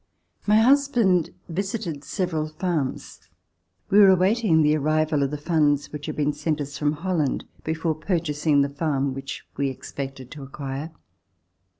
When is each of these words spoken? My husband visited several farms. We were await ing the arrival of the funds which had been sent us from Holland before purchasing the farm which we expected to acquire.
My 0.47 0.55
husband 0.55 1.29
visited 1.47 2.03
several 2.03 2.47
farms. 2.47 3.29
We 3.91 3.99
were 3.99 4.09
await 4.09 4.43
ing 4.43 4.63
the 4.63 4.75
arrival 4.75 5.21
of 5.21 5.29
the 5.29 5.37
funds 5.37 5.91
which 5.93 6.07
had 6.07 6.15
been 6.15 6.33
sent 6.33 6.59
us 6.59 6.75
from 6.75 6.93
Holland 6.93 7.45
before 7.63 7.93
purchasing 7.93 8.61
the 8.63 8.69
farm 8.69 9.13
which 9.13 9.43
we 9.57 9.69
expected 9.69 10.31
to 10.31 10.41
acquire. 10.41 10.89